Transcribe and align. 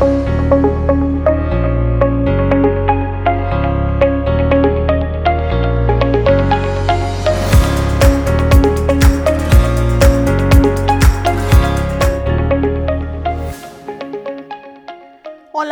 Hola 0.00 0.16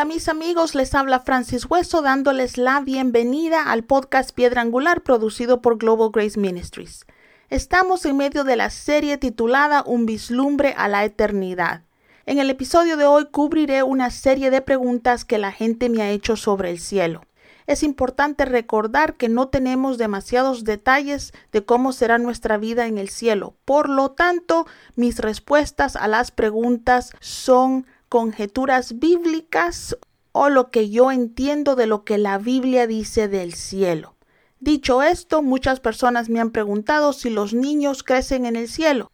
mis 0.04 0.28
amigos, 0.28 0.74
les 0.74 0.94
habla 0.94 1.20
Francis 1.20 1.64
Hueso 1.64 2.02
dándoles 2.02 2.58
la 2.58 2.80
bienvenida 2.80 3.62
al 3.62 3.84
podcast 3.84 4.32
Piedra 4.32 4.60
Angular 4.60 5.02
producido 5.02 5.62
por 5.62 5.78
Global 5.78 6.10
Grace 6.12 6.38
Ministries. 6.38 7.06
Estamos 7.48 8.04
en 8.04 8.18
medio 8.18 8.44
de 8.44 8.56
la 8.56 8.68
serie 8.68 9.16
titulada 9.16 9.82
Un 9.86 10.04
vislumbre 10.04 10.74
a 10.76 10.88
la 10.88 11.06
eternidad. 11.06 11.87
En 12.28 12.38
el 12.38 12.50
episodio 12.50 12.98
de 12.98 13.06
hoy 13.06 13.24
cubriré 13.30 13.82
una 13.82 14.10
serie 14.10 14.50
de 14.50 14.60
preguntas 14.60 15.24
que 15.24 15.38
la 15.38 15.50
gente 15.50 15.88
me 15.88 16.02
ha 16.02 16.10
hecho 16.10 16.36
sobre 16.36 16.70
el 16.70 16.78
cielo. 16.78 17.22
Es 17.66 17.82
importante 17.82 18.44
recordar 18.44 19.16
que 19.16 19.30
no 19.30 19.48
tenemos 19.48 19.96
demasiados 19.96 20.62
detalles 20.62 21.32
de 21.52 21.64
cómo 21.64 21.94
será 21.94 22.18
nuestra 22.18 22.58
vida 22.58 22.86
en 22.86 22.98
el 22.98 23.08
cielo. 23.08 23.54
Por 23.64 23.88
lo 23.88 24.10
tanto, 24.10 24.66
mis 24.94 25.20
respuestas 25.20 25.96
a 25.96 26.06
las 26.06 26.30
preguntas 26.30 27.12
son 27.18 27.86
conjeturas 28.10 28.98
bíblicas 28.98 29.96
o 30.32 30.50
lo 30.50 30.70
que 30.70 30.90
yo 30.90 31.10
entiendo 31.10 31.76
de 31.76 31.86
lo 31.86 32.04
que 32.04 32.18
la 32.18 32.36
Biblia 32.36 32.86
dice 32.86 33.28
del 33.28 33.54
cielo. 33.54 34.16
Dicho 34.60 35.02
esto, 35.02 35.42
muchas 35.42 35.80
personas 35.80 36.28
me 36.28 36.40
han 36.40 36.50
preguntado 36.50 37.14
si 37.14 37.30
los 37.30 37.54
niños 37.54 38.02
crecen 38.02 38.44
en 38.44 38.56
el 38.56 38.68
cielo. 38.68 39.10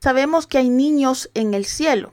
Sabemos 0.00 0.46
que 0.46 0.58
hay 0.58 0.68
niños 0.68 1.30
en 1.32 1.54
el 1.54 1.64
cielo. 1.64 2.12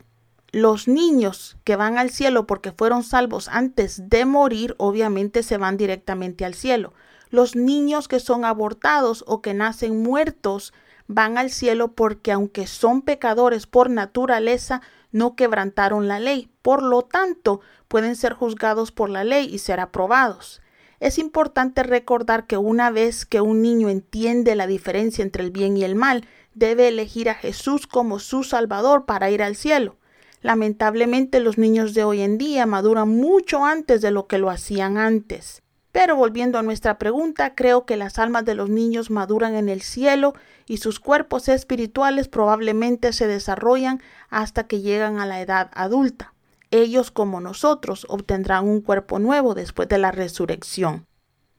Los 0.55 0.87
niños 0.87 1.57
que 1.65 1.75
van 1.75 1.97
al 1.97 2.11
cielo 2.11 2.47
porque 2.47 2.71
fueron 2.71 3.03
salvos 3.03 3.49
antes 3.49 4.07
de 4.09 4.23
morir, 4.23 4.73
obviamente 4.77 5.43
se 5.43 5.57
van 5.57 5.75
directamente 5.75 6.45
al 6.45 6.53
cielo. 6.53 6.93
Los 7.29 7.57
niños 7.57 8.07
que 8.07 8.21
son 8.21 8.45
abortados 8.45 9.25
o 9.27 9.41
que 9.41 9.53
nacen 9.53 10.01
muertos 10.01 10.73
van 11.07 11.37
al 11.37 11.51
cielo 11.51 11.91
porque 11.91 12.31
aunque 12.31 12.67
son 12.67 13.01
pecadores 13.01 13.67
por 13.67 13.89
naturaleza, 13.89 14.81
no 15.11 15.35
quebrantaron 15.35 16.07
la 16.07 16.21
ley, 16.21 16.49
por 16.61 16.83
lo 16.83 17.01
tanto 17.01 17.59
pueden 17.89 18.15
ser 18.15 18.31
juzgados 18.31 18.93
por 18.93 19.09
la 19.09 19.25
ley 19.25 19.53
y 19.53 19.57
ser 19.57 19.81
aprobados. 19.81 20.61
Es 21.01 21.19
importante 21.19 21.83
recordar 21.83 22.47
que 22.47 22.55
una 22.55 22.91
vez 22.91 23.25
que 23.25 23.41
un 23.41 23.61
niño 23.61 23.89
entiende 23.89 24.55
la 24.55 24.67
diferencia 24.67 25.21
entre 25.21 25.43
el 25.43 25.51
bien 25.51 25.75
y 25.75 25.83
el 25.83 25.95
mal, 25.95 26.25
debe 26.53 26.87
elegir 26.87 27.29
a 27.29 27.33
Jesús 27.33 27.87
como 27.87 28.19
su 28.19 28.45
Salvador 28.45 29.05
para 29.05 29.29
ir 29.29 29.43
al 29.43 29.57
cielo. 29.57 29.97
Lamentablemente 30.45 31.39
los 31.39 31.57
niños 31.57 31.95
de 31.95 32.03
hoy 32.03 32.21
en 32.21 32.37
día 32.37 32.67
maduran 32.67 33.09
mucho 33.09 33.65
antes 33.65 33.99
de 34.03 34.11
lo 34.11 34.27
que 34.27 34.37
lo 34.37 34.51
hacían 34.51 34.99
antes. 34.99 35.63
Pero 35.91 36.15
volviendo 36.15 36.59
a 36.59 36.61
nuestra 36.61 36.99
pregunta, 36.99 37.55
creo 37.55 37.87
que 37.87 37.97
las 37.97 38.19
almas 38.19 38.45
de 38.45 38.53
los 38.53 38.69
niños 38.69 39.09
maduran 39.09 39.55
en 39.55 39.69
el 39.69 39.81
cielo 39.81 40.35
y 40.67 40.77
sus 40.77 40.99
cuerpos 40.99 41.47
espirituales 41.47 42.27
probablemente 42.27 43.11
se 43.11 43.25
desarrollan 43.25 44.03
hasta 44.29 44.67
que 44.67 44.81
llegan 44.81 45.17
a 45.17 45.25
la 45.25 45.41
edad 45.41 45.71
adulta. 45.73 46.35
Ellos, 46.69 47.09
como 47.09 47.41
nosotros, 47.41 48.05
obtendrán 48.07 48.67
un 48.67 48.81
cuerpo 48.81 49.17
nuevo 49.17 49.55
después 49.55 49.89
de 49.89 49.97
la 49.97 50.11
resurrección. 50.11 51.07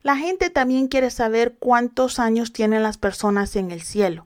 La 0.04 0.14
gente 0.14 0.48
también 0.48 0.86
quiere 0.86 1.10
saber 1.10 1.56
cuántos 1.58 2.20
años 2.20 2.52
tienen 2.52 2.84
las 2.84 2.98
personas 2.98 3.56
en 3.56 3.72
el 3.72 3.82
cielo. 3.82 4.25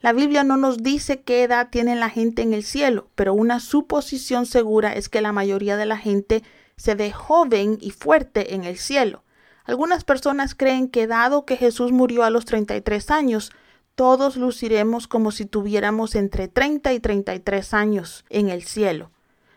La 0.00 0.12
Biblia 0.12 0.44
no 0.44 0.56
nos 0.56 0.82
dice 0.84 1.22
qué 1.22 1.42
edad 1.42 1.70
tiene 1.70 1.96
la 1.96 2.08
gente 2.08 2.42
en 2.42 2.54
el 2.54 2.62
cielo, 2.62 3.08
pero 3.16 3.34
una 3.34 3.58
suposición 3.58 4.46
segura 4.46 4.92
es 4.92 5.08
que 5.08 5.20
la 5.20 5.32
mayoría 5.32 5.76
de 5.76 5.86
la 5.86 5.98
gente 5.98 6.44
se 6.76 6.94
ve 6.94 7.10
joven 7.10 7.78
y 7.80 7.90
fuerte 7.90 8.54
en 8.54 8.62
el 8.62 8.78
cielo. 8.78 9.24
Algunas 9.64 10.04
personas 10.04 10.54
creen 10.54 10.88
que 10.88 11.08
dado 11.08 11.44
que 11.44 11.56
Jesús 11.56 11.90
murió 11.90 12.22
a 12.22 12.30
los 12.30 12.44
33 12.44 13.10
años, 13.10 13.50
todos 13.96 14.36
luciremos 14.36 15.08
como 15.08 15.32
si 15.32 15.46
tuviéramos 15.46 16.14
entre 16.14 16.46
30 16.46 16.92
y 16.92 17.00
33 17.00 17.74
años 17.74 18.24
en 18.30 18.50
el 18.50 18.62
cielo. 18.62 19.10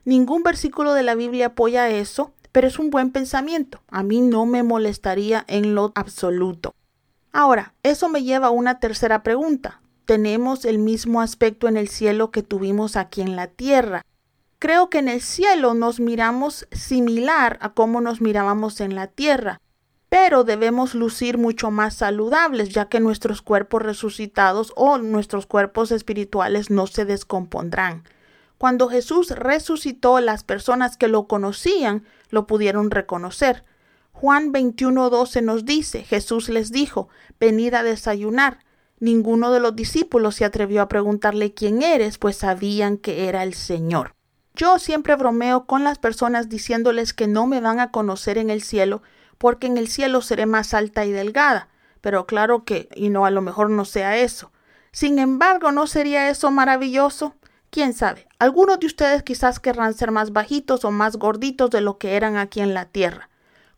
Ningún 0.05 0.41
versículo 0.41 0.95
de 0.95 1.03
la 1.03 1.13
Biblia 1.13 1.47
apoya 1.47 1.87
eso, 1.89 2.33
pero 2.51 2.67
es 2.67 2.79
un 2.79 2.89
buen 2.89 3.11
pensamiento. 3.11 3.83
A 3.87 4.01
mí 4.01 4.21
no 4.21 4.47
me 4.47 4.63
molestaría 4.63 5.45
en 5.47 5.75
lo 5.75 5.91
absoluto. 5.93 6.73
Ahora, 7.31 7.75
eso 7.83 8.09
me 8.09 8.23
lleva 8.23 8.47
a 8.47 8.51
una 8.51 8.79
tercera 8.79 9.21
pregunta. 9.21 9.80
¿Tenemos 10.11 10.65
el 10.65 10.77
mismo 10.77 11.21
aspecto 11.21 11.69
en 11.69 11.77
el 11.77 11.87
cielo 11.87 12.31
que 12.31 12.43
tuvimos 12.43 12.97
aquí 12.97 13.21
en 13.21 13.37
la 13.37 13.47
tierra? 13.47 14.01
Creo 14.59 14.89
que 14.89 14.97
en 14.97 15.07
el 15.07 15.21
cielo 15.21 15.73
nos 15.73 16.01
miramos 16.01 16.67
similar 16.73 17.57
a 17.61 17.73
cómo 17.73 18.01
nos 18.01 18.19
mirábamos 18.19 18.81
en 18.81 18.93
la 18.93 19.07
tierra 19.07 19.61
pero 20.09 20.43
debemos 20.43 20.95
lucir 20.95 21.37
mucho 21.37 21.71
más 21.71 21.93
saludables, 21.93 22.67
ya 22.67 22.89
que 22.89 22.99
nuestros 22.99 23.41
cuerpos 23.41 23.81
resucitados 23.83 24.73
o 24.75 24.97
nuestros 24.97 25.45
cuerpos 25.45 25.93
espirituales 25.93 26.69
no 26.69 26.87
se 26.87 27.05
descompondrán. 27.05 28.03
Cuando 28.57 28.89
Jesús 28.89 29.29
resucitó, 29.29 30.19
las 30.19 30.43
personas 30.43 30.97
que 30.97 31.07
lo 31.07 31.29
conocían 31.29 32.03
lo 32.31 32.45
pudieron 32.47 32.91
reconocer. 32.91 33.63
Juan 34.11 34.51
21:12 34.51 35.41
nos 35.41 35.63
dice, 35.63 36.03
Jesús 36.03 36.49
les 36.49 36.73
dijo, 36.73 37.07
venid 37.39 37.73
a 37.75 37.83
desayunar. 37.83 38.59
Ninguno 39.01 39.49
de 39.51 39.59
los 39.59 39.75
discípulos 39.75 40.35
se 40.35 40.45
atrevió 40.45 40.79
a 40.83 40.87
preguntarle 40.87 41.55
quién 41.55 41.81
eres, 41.81 42.19
pues 42.19 42.35
sabían 42.35 42.97
que 42.97 43.27
era 43.27 43.41
el 43.41 43.55
Señor. 43.55 44.13
Yo 44.53 44.77
siempre 44.77 45.15
bromeo 45.15 45.65
con 45.65 45.83
las 45.83 45.97
personas 45.97 46.49
diciéndoles 46.49 47.11
que 47.11 47.25
no 47.25 47.47
me 47.47 47.61
van 47.61 47.79
a 47.79 47.89
conocer 47.89 48.37
en 48.37 48.51
el 48.51 48.61
cielo, 48.61 49.01
porque 49.39 49.65
en 49.65 49.77
el 49.77 49.87
cielo 49.87 50.21
seré 50.21 50.45
más 50.45 50.75
alta 50.75 51.03
y 51.03 51.11
delgada. 51.11 51.67
Pero 51.99 52.27
claro 52.27 52.63
que, 52.63 52.89
y 52.93 53.09
no 53.09 53.25
a 53.25 53.31
lo 53.31 53.41
mejor 53.41 53.71
no 53.71 53.85
sea 53.85 54.17
eso. 54.17 54.51
Sin 54.91 55.17
embargo, 55.17 55.71
¿no 55.71 55.87
sería 55.87 56.29
eso 56.29 56.51
maravilloso? 56.51 57.33
Quién 57.71 57.93
sabe, 57.93 58.27
algunos 58.37 58.79
de 58.79 58.85
ustedes 58.85 59.23
quizás 59.23 59.59
querrán 59.59 59.95
ser 59.95 60.11
más 60.11 60.31
bajitos 60.31 60.85
o 60.85 60.91
más 60.91 61.17
gorditos 61.17 61.71
de 61.71 61.81
lo 61.81 61.97
que 61.97 62.17
eran 62.17 62.37
aquí 62.37 62.61
en 62.61 62.75
la 62.75 62.85
tierra. 62.85 63.30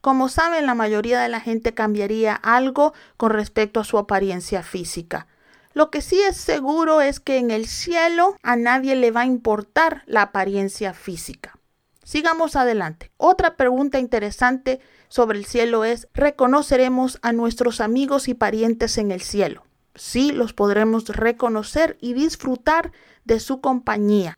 Como 0.04 0.28
saben, 0.28 0.66
la 0.66 0.76
mayoría 0.76 1.22
de 1.22 1.30
la 1.30 1.40
gente 1.40 1.74
cambiaría 1.74 2.36
algo 2.36 2.94
con 3.16 3.32
respecto 3.32 3.80
a 3.80 3.86
su 3.86 3.98
apariencia 3.98 4.62
física. 4.62 5.28
Lo 5.74 5.92
que 5.92 6.02
sí 6.02 6.20
es 6.20 6.36
seguro 6.36 7.00
es 7.00 7.22
que 7.22 7.38
en 7.38 7.52
el 7.52 7.68
cielo 7.68 8.36
a 8.44 8.58
nadie 8.58 8.98
le 8.98 9.12
va 9.12 9.22
a 9.22 9.26
importar 9.26 10.04
la 10.06 10.24
apariencia 10.24 10.94
física. 10.94 11.58
Sigamos 12.04 12.58
adelante. 12.58 13.12
Otra 13.16 13.56
pregunta 13.56 13.98
interesante 13.98 14.82
sobre 15.08 15.38
el 15.38 15.46
cielo 15.46 15.86
es, 15.86 16.10
¿reconoceremos 16.14 17.18
a 17.22 17.32
nuestros 17.32 17.80
amigos 17.80 18.28
y 18.28 18.34
parientes 18.34 18.98
en 18.98 19.10
el 19.10 19.22
cielo? 19.22 19.64
Sí, 19.96 20.34
los 20.34 20.52
podremos 20.52 21.08
reconocer 21.08 21.98
y 22.02 22.12
disfrutar 22.14 22.92
de 23.24 23.40
su 23.40 23.62
compañía. 23.62 24.38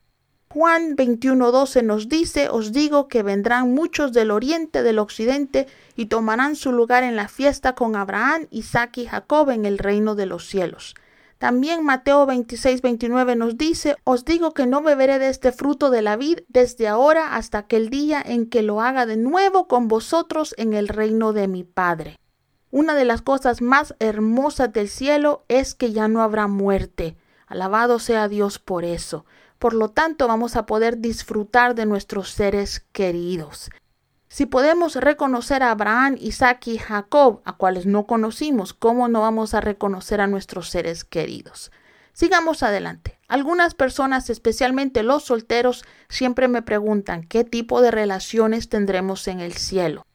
Juan 0.56 0.96
21:12 0.96 1.84
nos 1.84 2.08
dice, 2.08 2.48
os 2.48 2.72
digo 2.72 3.10
que 3.10 3.24
vendrán 3.24 3.74
muchos 3.74 4.14
del 4.14 4.32
oriente, 4.32 4.84
del 4.84 5.00
occidente, 5.00 5.68
y 5.98 6.06
tomarán 6.06 6.56
su 6.56 6.72
lugar 6.72 7.04
en 7.04 7.18
la 7.18 7.28
fiesta 7.28 7.76
con 7.76 7.98
Abraham, 7.98 8.48
Isaac 8.52 9.00
y 9.00 9.06
Jacob 9.06 9.50
en 9.50 9.66
el 9.66 9.78
reino 9.78 10.16
de 10.16 10.28
los 10.28 10.48
cielos. 10.48 10.96
También 11.40 11.84
Mateo 11.84 12.26
26, 12.26 12.82
29 12.82 13.36
nos 13.36 13.58
dice, 13.58 13.98
Os 14.06 14.24
digo 14.24 14.54
que 14.54 14.66
no 14.66 14.82
beberé 14.82 15.20
de 15.20 15.28
este 15.28 15.52
fruto 15.52 15.90
de 15.90 16.02
la 16.02 16.16
vid 16.16 16.40
desde 16.48 16.88
ahora 16.88 17.36
hasta 17.36 17.58
aquel 17.58 17.90
día 17.90 18.24
en 18.26 18.50
que 18.50 18.62
lo 18.62 18.80
haga 18.80 19.06
de 19.06 19.18
nuevo 19.18 19.68
con 19.68 19.90
vosotros 19.90 20.56
en 20.58 20.72
el 20.72 20.88
reino 20.88 21.34
de 21.34 21.50
mi 21.50 21.66
Padre. 21.66 22.18
Una 22.72 22.96
de 22.96 23.04
las 23.04 23.22
cosas 23.22 23.62
más 23.62 23.94
hermosas 24.00 24.72
del 24.72 24.88
cielo 24.88 25.44
es 25.50 25.76
que 25.76 25.92
ya 25.92 26.08
no 26.08 26.22
habrá 26.22 26.48
muerte. 26.48 27.18
Alabado 27.46 28.00
sea 28.00 28.30
Dios 28.30 28.58
por 28.58 28.86
eso. 28.86 29.26
Por 29.60 29.74
lo 29.74 29.90
tanto, 29.90 30.28
vamos 30.28 30.56
a 30.56 30.66
poder 30.66 31.00
disfrutar 31.00 31.76
de 31.76 31.86
nuestros 31.86 32.30
seres 32.32 32.86
queridos. 32.92 33.70
Si 34.28 34.46
podemos 34.46 34.96
reconocer 34.96 35.64
a 35.64 35.72
Abraham, 35.72 36.18
Isaac 36.20 36.68
y 36.68 36.78
Jacob, 36.78 37.42
a 37.46 37.54
cuales 37.54 37.86
no 37.86 38.06
conocimos, 38.06 38.74
¿cómo 38.74 39.08
no 39.08 39.22
vamos 39.22 39.54
a 39.54 39.62
reconocer 39.62 40.20
a 40.20 40.28
nuestros 40.28 40.70
seres 40.70 41.06
queridos? 41.06 41.72
Sigamos 42.12 42.64
adelante. 42.64 43.18
Algunas 43.28 43.76
personas, 43.76 44.30
especialmente 44.30 45.04
los 45.04 45.24
solteros, 45.24 45.86
siempre 46.10 46.48
me 46.48 46.62
preguntan 46.62 47.24
qué 47.24 47.44
tipo 47.44 47.82
de 47.82 47.92
relaciones 47.92 48.70
tendremos 48.70 49.28
en 49.28 49.40
el 49.40 49.54
cielo. 49.54 50.06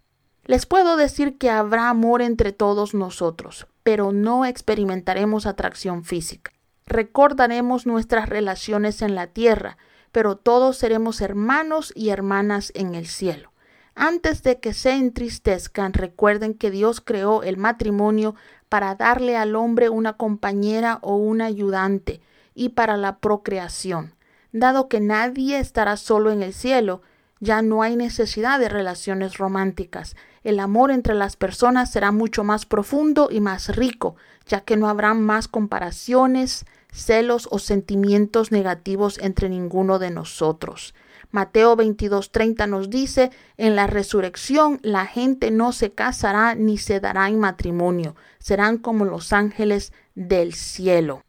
Les 0.44 0.67
puedo 0.67 0.97
decir 0.97 1.38
que 1.38 1.50
habrá 1.50 1.88
amor 1.88 2.23
entre 2.23 2.53
todos 2.53 2.94
nosotros, 2.94 3.69
pero 3.82 4.12
no 4.12 4.44
experimentaremos 4.44 5.47
atracción 5.47 6.05
física. 6.05 6.53
Recordaremos 6.91 7.87
nuestras 7.87 8.29
relaciones 8.29 9.01
en 9.01 9.15
la 9.15 9.29
tierra, 9.29 9.79
pero 10.11 10.35
todos 10.35 10.77
seremos 10.77 11.21
hermanos 11.21 11.93
y 11.95 12.09
hermanas 12.09 12.73
en 12.75 12.97
el 12.97 13.07
cielo. 13.07 13.53
Antes 13.95 14.43
de 14.43 14.59
que 14.59 14.75
se 14.75 14.91
entristezcan, 14.95 15.93
recuerden 15.93 16.53
que 16.53 16.73
Dios 16.73 17.01
creó 17.01 17.45
el 17.45 17.59
matrimonio 17.59 18.35
para 18.69 18.97
darle 18.97 19.37
al 19.37 19.55
hombre 19.55 19.89
una 19.89 20.15
compañera 20.15 20.99
o 21.03 21.15
un 21.15 21.43
ayudante 21.43 22.23
y 22.57 22.71
para 22.71 22.97
la 22.97 23.19
procreación. 23.19 24.17
Dado 24.51 24.89
que 24.89 24.99
nadie 24.99 25.61
estará 25.61 25.97
solo 25.97 26.33
en 26.33 26.43
el 26.43 26.53
cielo, 26.53 27.03
Ya 27.43 27.63
no 27.63 27.83
hay 27.83 27.97
necesidad 27.97 28.61
de 28.61 28.69
relaciones 28.69 29.39
románticas. 29.39 30.15
El 30.45 30.61
amor 30.61 30.91
entre 30.91 31.15
las 31.15 31.37
personas 31.37 31.91
será 31.91 32.13
mucho 32.13 32.45
más 32.45 32.67
profundo 32.67 33.29
y 33.31 33.41
más 33.41 33.75
rico, 33.75 34.17
ya 34.45 34.61
que 34.61 34.77
no 34.77 34.89
habrá 34.91 35.15
más 35.15 35.49
comparaciones, 35.49 36.67
celos 36.93 37.49
o 37.51 37.59
sentimientos 37.59 38.53
negativos 38.53 39.19
entre 39.19 39.49
ninguno 39.49 39.99
de 39.99 40.11
nosotros. 40.11 40.95
Mateo 41.31 41.77
22:30 41.77 42.67
nos 42.69 42.91
dice, 42.91 43.31
en 43.57 43.77
la 43.77 43.87
resurrección 43.87 44.81
la 44.83 45.07
gente 45.07 45.51
no 45.51 45.73
se 45.73 45.93
casará 45.93 46.55
ni 46.55 46.79
se 46.79 47.01
dará 47.01 47.29
en 47.29 47.39
matrimonio, 47.39 48.17
serán 48.39 48.79
como 48.79 49.05
los 49.05 49.33
ángeles 49.33 49.93
del 50.15 50.55
cielo. 50.55 51.23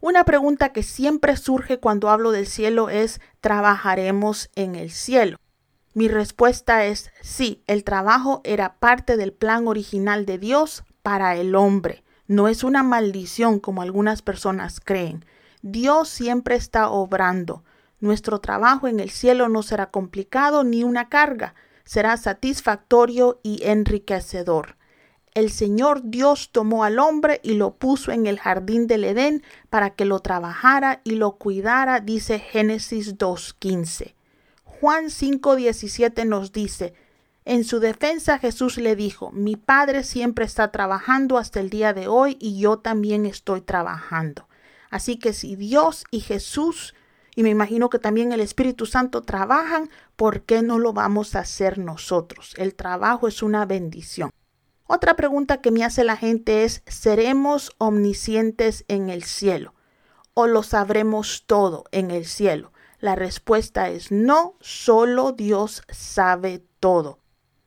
Una 0.00 0.24
pregunta 0.24 0.72
que 0.72 0.82
siempre 0.82 1.36
surge 1.36 1.78
cuando 1.78 2.10
hablo 2.10 2.30
del 2.30 2.46
cielo 2.46 2.90
es, 2.90 3.20
¿trabajaremos 3.40 4.50
en 4.54 4.74
el 4.74 4.90
cielo? 4.90 5.38
Mi 5.94 6.08
respuesta 6.08 6.84
es 6.84 7.10
sí, 7.22 7.62
el 7.66 7.84
trabajo 7.84 8.42
era 8.44 8.74
parte 8.74 9.16
del 9.16 9.32
plan 9.32 9.66
original 9.68 10.26
de 10.26 10.38
Dios 10.38 10.84
para 11.02 11.36
el 11.36 11.54
hombre. 11.54 12.03
No 12.26 12.48
es 12.48 12.64
una 12.64 12.82
maldición 12.82 13.60
como 13.60 13.82
algunas 13.82 14.22
personas 14.22 14.80
creen. 14.80 15.24
Dios 15.62 16.08
siempre 16.08 16.56
está 16.56 16.88
obrando. 16.88 17.64
Nuestro 18.00 18.40
trabajo 18.40 18.88
en 18.88 19.00
el 19.00 19.10
cielo 19.10 19.48
no 19.48 19.62
será 19.62 19.90
complicado 19.90 20.64
ni 20.64 20.84
una 20.84 21.08
carga, 21.08 21.54
será 21.84 22.16
satisfactorio 22.16 23.40
y 23.42 23.62
enriquecedor. 23.64 24.76
El 25.34 25.50
Señor 25.50 26.02
Dios 26.04 26.50
tomó 26.52 26.84
al 26.84 26.98
hombre 26.98 27.40
y 27.42 27.54
lo 27.54 27.74
puso 27.74 28.12
en 28.12 28.26
el 28.26 28.38
jardín 28.38 28.86
del 28.86 29.04
Edén 29.04 29.42
para 29.68 29.90
que 29.90 30.04
lo 30.04 30.20
trabajara 30.20 31.00
y 31.02 31.16
lo 31.16 31.32
cuidara, 31.32 32.00
dice 32.00 32.38
Génesis 32.38 33.18
2.15. 33.18 34.14
Juan 34.62 35.06
5.17 35.06 36.26
nos 36.26 36.52
dice, 36.52 36.94
en 37.44 37.64
su 37.64 37.78
defensa 37.78 38.38
Jesús 38.38 38.78
le 38.78 38.96
dijo, 38.96 39.30
mi 39.32 39.56
Padre 39.56 40.02
siempre 40.02 40.44
está 40.44 40.70
trabajando 40.70 41.36
hasta 41.36 41.60
el 41.60 41.68
día 41.68 41.92
de 41.92 42.08
hoy 42.08 42.38
y 42.40 42.58
yo 42.58 42.78
también 42.78 43.26
estoy 43.26 43.60
trabajando. 43.60 44.48
Así 44.90 45.18
que 45.18 45.32
si 45.32 45.54
Dios 45.56 46.04
y 46.10 46.20
Jesús 46.20 46.94
y 47.36 47.42
me 47.42 47.50
imagino 47.50 47.90
que 47.90 47.98
también 47.98 48.32
el 48.32 48.40
Espíritu 48.40 48.86
Santo 48.86 49.22
trabajan, 49.22 49.90
¿por 50.16 50.42
qué 50.42 50.62
no 50.62 50.78
lo 50.78 50.92
vamos 50.92 51.34
a 51.34 51.40
hacer 51.40 51.78
nosotros? 51.78 52.54
El 52.56 52.74
trabajo 52.74 53.28
es 53.28 53.42
una 53.42 53.66
bendición. 53.66 54.30
Otra 54.86 55.16
pregunta 55.16 55.60
que 55.60 55.70
me 55.70 55.84
hace 55.84 56.04
la 56.04 56.16
gente 56.16 56.64
es, 56.64 56.82
¿seremos 56.86 57.72
omniscientes 57.78 58.84
en 58.88 59.10
el 59.10 59.24
cielo? 59.24 59.74
¿O 60.34 60.46
lo 60.46 60.62
sabremos 60.62 61.44
todo 61.46 61.84
en 61.90 62.10
el 62.10 62.26
cielo? 62.26 62.72
La 63.00 63.16
respuesta 63.16 63.88
es 63.88 64.12
no, 64.12 64.54
solo 64.60 65.32
Dios 65.32 65.82
sabe 65.88 66.64
todo. 66.80 67.23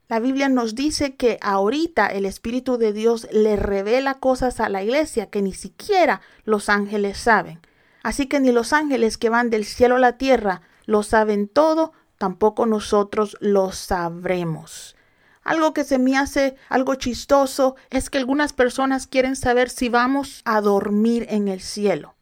La 0.10 0.20
Biblia 0.22 0.48
nos 0.48 0.74
dice 0.74 1.16
que 1.16 1.38
ahorita 1.42 2.08
el 2.08 2.26
Espíritu 2.26 2.78
de 2.78 2.94
Dios 2.94 3.28
le 3.32 3.58
revela 3.58 4.14
cosas 4.14 4.62
a 4.62 4.70
la 4.70 4.82
iglesia 4.82 5.30
que 5.30 5.42
ni 5.42 5.54
siquiera 5.54 6.22
los 6.46 6.70
ángeles 6.70 7.18
saben. 7.18 7.60
Así 8.04 8.28
que 8.28 8.40
ni 8.40 8.54
los 8.54 8.72
ángeles 8.72 9.18
que 9.18 9.30
van 9.30 9.50
del 9.50 9.66
cielo 9.66 9.98
a 9.98 10.00
la 10.00 10.18
tierra 10.18 10.62
lo 10.86 11.04
saben 11.04 11.50
todo, 11.50 11.92
tampoco 12.18 12.66
nosotros 12.66 13.36
lo 13.42 13.74
sabremos. 13.74 14.96
Algo 15.44 15.74
que 15.74 15.84
se 15.84 16.00
me 16.00 16.18
hace 16.18 16.56
algo 16.70 16.96
chistoso 16.96 17.76
es 17.90 18.10
que 18.10 18.18
algunas 18.18 18.54
personas 18.54 19.08
quieren 19.08 19.36
saber 19.36 19.70
si 19.70 19.90
vamos 19.90 20.42
a 20.46 20.62
dormir 20.62 21.26
en 21.30 21.50
el 21.50 21.60
cielo, 21.60 22.16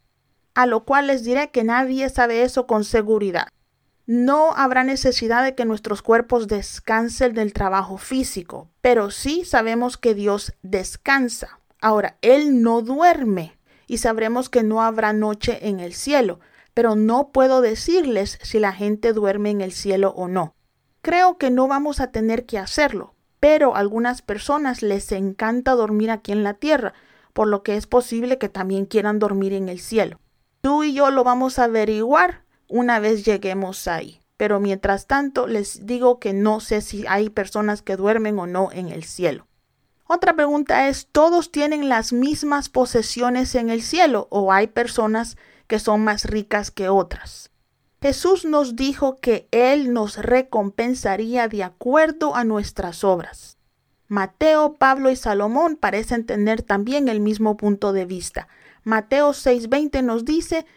a 0.56 0.66
lo 0.66 0.86
cual 0.86 1.06
les 1.06 1.24
diré 1.24 1.52
que 1.52 1.64
nadie 1.64 2.10
sabe 2.10 2.42
eso 2.42 2.66
con 2.66 2.84
seguridad. 2.84 3.48
No 4.08 4.54
habrá 4.56 4.84
necesidad 4.84 5.44
de 5.44 5.56
que 5.56 5.66
nuestros 5.66 6.04
cuerpos 6.04 6.48
descansen 6.48 7.34
del 7.34 7.54
trabajo 7.54 7.98
físico, 7.98 8.70
pero 8.82 9.10
sí 9.10 9.46
sabemos 9.46 9.98
que 9.98 10.14
Dios 10.14 10.54
descansa. 10.62 11.60
Ahora, 11.82 12.18
Él 12.22 12.62
no 12.62 12.84
duerme 12.84 13.58
y 13.88 13.98
sabremos 13.98 14.50
que 14.50 14.62
no 14.62 14.84
habrá 14.84 15.12
noche 15.12 15.68
en 15.68 15.80
el 15.80 15.94
cielo, 15.94 16.40
pero 16.76 16.96
no 16.96 17.32
puedo 17.32 17.62
decirles 17.62 18.38
si 18.44 18.60
la 18.60 18.74
gente 18.74 19.12
duerme 19.12 19.50
en 19.50 19.62
el 19.62 19.72
cielo 19.72 20.14
o 20.16 20.28
no. 20.28 20.54
Creo 21.02 21.40
que 21.40 21.50
no 21.50 21.68
vamos 21.68 22.00
a 22.00 22.12
tener 22.12 22.46
que 22.46 22.60
hacerlo, 22.60 23.16
pero 23.40 23.76
a 23.76 23.80
algunas 23.80 24.22
personas 24.22 24.84
les 24.84 25.12
encanta 25.12 25.72
dormir 25.72 26.12
aquí 26.12 26.32
en 26.32 26.44
la 26.44 26.54
tierra, 26.54 26.94
por 27.34 27.48
lo 27.48 27.64
que 27.64 27.76
es 27.76 27.88
posible 27.88 28.38
que 28.38 28.50
también 28.50 28.86
quieran 28.86 29.18
dormir 29.18 29.54
en 29.54 29.68
el 29.68 29.80
cielo. 29.80 30.20
Tú 30.62 30.84
y 30.84 30.94
yo 30.94 31.10
lo 31.10 31.24
vamos 31.24 31.58
a 31.58 31.66
averiguar 31.66 32.45
una 32.68 33.00
vez 33.00 33.26
lleguemos 33.26 33.88
ahí. 33.88 34.22
Pero 34.38 34.60
mientras 34.60 35.08
tanto 35.08 35.48
les 35.48 35.86
digo 35.86 36.20
que 36.20 36.34
no 36.34 36.60
sé 36.60 36.82
si 36.82 37.06
hay 37.08 37.30
personas 37.30 37.82
que 37.82 37.96
duermen 37.96 38.38
o 38.40 38.48
no 38.48 38.70
en 38.72 38.90
el 38.90 39.04
cielo. 39.04 39.48
Otra 40.08 40.36
pregunta 40.36 40.88
es, 40.88 41.08
¿todos 41.12 41.52
tienen 41.52 41.90
las 41.90 42.14
mismas 42.14 42.70
posesiones 42.70 43.56
en 43.56 43.70
el 43.70 43.82
cielo 43.82 44.28
o 44.30 44.52
hay 44.52 44.68
personas 44.68 45.38
que 45.68 45.80
son 45.80 46.04
más 46.04 46.26
ricas 46.26 46.70
que 46.70 46.90
otras? 46.90 47.50
Jesús 48.02 48.46
nos 48.46 48.76
dijo 48.76 49.16
que 49.16 49.48
Él 49.50 49.92
nos 49.92 50.18
recompensaría 50.18 51.48
de 51.48 51.64
acuerdo 51.64 52.36
a 52.36 52.44
nuestras 52.44 53.04
obras. 53.04 53.58
Mateo, 54.08 54.76
Pablo 54.76 55.10
y 55.10 55.16
Salomón 55.16 55.76
parecen 55.76 56.28
tener 56.28 56.62
también 56.62 57.08
el 57.08 57.20
mismo 57.20 57.58
punto 57.58 57.94
de 57.94 58.06
vista. 58.06 58.48
Mateo 58.84 59.32
6:20 59.32 60.04
nos 60.04 60.24
dice, 60.24 60.68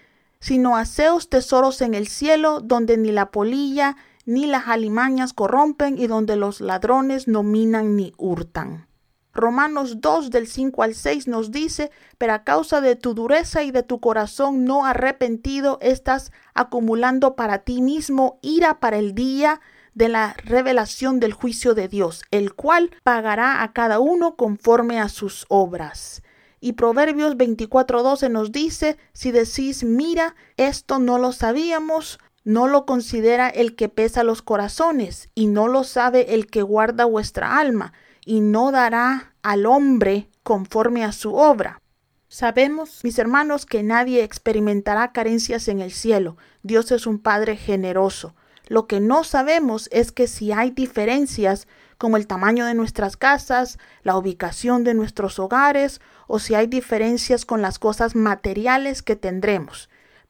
sino 0.40 0.76
haceos 0.76 1.28
tesoros 1.28 1.80
en 1.82 1.94
el 1.94 2.08
cielo, 2.08 2.60
donde 2.60 2.96
ni 2.96 3.12
la 3.12 3.30
polilla 3.30 3.96
ni 4.24 4.46
las 4.46 4.68
alimañas 4.68 5.32
corrompen 5.32 5.98
y 5.98 6.06
donde 6.06 6.36
los 6.36 6.60
ladrones 6.60 7.28
no 7.28 7.42
minan 7.42 7.96
ni 7.96 8.12
hurtan. 8.18 8.86
Romanos 9.32 10.00
2 10.00 10.30
del 10.30 10.48
5 10.48 10.82
al 10.82 10.94
6 10.94 11.28
nos 11.28 11.50
dice, 11.50 11.90
pero 12.18 12.34
a 12.34 12.44
causa 12.44 12.80
de 12.80 12.96
tu 12.96 13.14
dureza 13.14 13.62
y 13.62 13.70
de 13.70 13.82
tu 13.82 14.00
corazón 14.00 14.64
no 14.64 14.84
arrepentido, 14.84 15.78
estás 15.80 16.32
acumulando 16.54 17.36
para 17.36 17.60
ti 17.60 17.80
mismo 17.80 18.38
ira 18.42 18.80
para 18.80 18.98
el 18.98 19.14
día 19.14 19.60
de 19.94 20.08
la 20.08 20.34
revelación 20.44 21.20
del 21.20 21.32
juicio 21.32 21.74
de 21.74 21.88
Dios, 21.88 22.22
el 22.30 22.54
cual 22.54 22.90
pagará 23.02 23.62
a 23.62 23.72
cada 23.72 23.98
uno 23.98 24.36
conforme 24.36 25.00
a 25.00 25.08
sus 25.08 25.46
obras. 25.48 26.22
Y 26.60 26.72
Proverbios 26.72 27.36
24:12 27.36 28.30
nos 28.30 28.52
dice, 28.52 28.96
si 29.12 29.30
decís, 29.30 29.84
mira, 29.84 30.34
esto 30.56 30.98
no 30.98 31.18
lo 31.18 31.32
sabíamos, 31.32 32.18
no 32.44 32.66
lo 32.66 32.86
considera 32.86 33.48
el 33.48 33.76
que 33.76 33.88
pesa 33.88 34.24
los 34.24 34.42
corazones, 34.42 35.30
y 35.34 35.46
no 35.46 35.68
lo 35.68 35.84
sabe 35.84 36.34
el 36.34 36.46
que 36.46 36.62
guarda 36.62 37.04
vuestra 37.04 37.58
alma 37.58 37.92
y 38.24 38.40
no 38.40 38.72
dará 38.72 39.34
al 39.42 39.64
hombre 39.64 40.28
conforme 40.42 41.02
a 41.02 41.12
su 41.12 41.34
obra. 41.34 41.80
Sabemos, 42.28 43.00
mis 43.02 43.18
hermanos, 43.18 43.64
que 43.64 43.82
nadie 43.82 44.22
experimentará 44.22 45.12
carencias 45.12 45.66
en 45.68 45.80
el 45.80 45.92
cielo. 45.92 46.36
Dios 46.62 46.92
es 46.92 47.06
un 47.06 47.20
Padre 47.20 47.56
generoso. 47.56 48.34
Lo 48.66 48.86
que 48.86 49.00
no 49.00 49.24
sabemos 49.24 49.88
es 49.92 50.12
que 50.12 50.26
si 50.26 50.52
hay 50.52 50.70
diferencias 50.70 51.66
como 51.98 52.16
el 52.16 52.26
tamaño 52.26 52.64
de 52.64 52.74
nuestras 52.74 53.16
casas, 53.16 53.78
la 54.02 54.16
ubicación 54.16 54.84
de 54.84 54.94
nuestros 54.94 55.38
hogares, 55.38 56.00
o 56.26 56.38
si 56.38 56.54
hay 56.54 56.66
diferencias 56.66 57.44
con 57.44 57.60
las 57.60 57.78
cosas 57.78 58.14
materiales 58.14 59.02
que 59.02 59.16
tendremos 59.16 59.88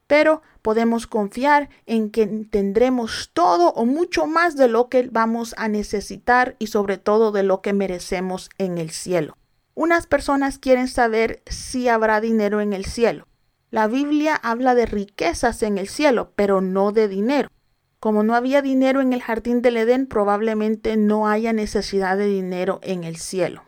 pero 0.09 0.43
podemos 0.63 1.07
confiar 1.07 1.69
en 1.87 2.11
que 2.11 2.27
tendremos 2.27 3.31
todo 3.33 3.73
o 3.75 3.85
mucho 3.85 4.27
más 4.27 4.57
de 4.57 4.67
lo 4.67 4.89
que 4.89 5.09
vamos 5.13 5.55
a 5.57 5.69
necesitar 5.69 6.57
y 6.59 6.69
sobre 6.69 6.99
todo 6.99 7.31
de 7.31 7.45
lo 7.45 7.61
que 7.61 7.73
merecemos 7.73 8.51
en 8.59 8.79
el 8.79 8.91
cielo. 8.91 9.37
Unas 9.75 10.09
personas 10.09 10.59
quieren 10.59 10.89
saber 10.89 11.43
si 11.47 11.89
habrá 11.89 12.21
dinero 12.21 12.61
en 12.61 12.73
el 12.73 12.87
cielo. 12.87 13.29
La 13.71 13.87
Biblia 13.87 14.35
habla 14.35 14.75
de 14.75 14.87
riquezas 14.87 15.63
en 15.63 15.79
el 15.79 15.89
cielo, 15.89 16.33
pero 16.35 16.63
no 16.63 16.91
de 16.91 17.07
dinero. 17.07 17.51
Como 18.01 18.23
no 18.23 18.35
había 18.35 18.63
dinero 18.63 19.01
en 19.01 19.13
el 19.13 19.23
jardín 19.23 19.61
del 19.61 19.77
Edén, 19.77 20.07
probablemente 20.07 20.97
no 20.97 21.29
haya 21.29 21.53
necesidad 21.53 22.17
de 22.17 22.27
dinero 22.27 22.79
en 22.83 23.05
el 23.05 23.17
cielo. 23.17 23.65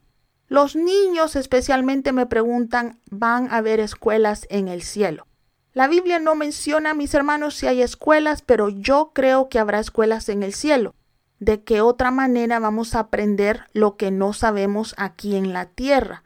Los 0.46 0.76
niños 0.76 1.37
especialmente 1.37 2.12
me 2.12 2.26
preguntan, 2.26 3.00
¿van 3.10 3.49
a 3.50 3.58
haber 3.58 3.80
escuelas 3.80 4.46
en 4.50 4.68
el 4.68 4.82
cielo? 4.82 5.26
La 5.72 5.87
Biblia 5.87 6.18
no 6.18 6.34
menciona, 6.34 6.94
mis 6.94 7.14
hermanos, 7.14 7.54
si 7.54 7.68
hay 7.68 7.82
escuelas, 7.82 8.42
pero 8.42 8.68
yo 8.68 9.12
creo 9.14 9.49
que 9.49 9.60
habrá 9.60 9.78
escuelas 9.78 10.28
en 10.28 10.42
el 10.42 10.52
cielo. 10.52 10.94
¿De 11.38 11.62
qué 11.62 11.80
otra 11.80 12.10
manera 12.10 12.58
vamos 12.58 12.94
a 12.94 13.00
aprender 13.00 13.66
lo 13.72 13.96
que 13.96 14.10
no 14.10 14.32
sabemos 14.32 14.94
aquí 14.99 15.37
en 15.37 15.52
la 15.52 15.66
tierra? 15.66 16.25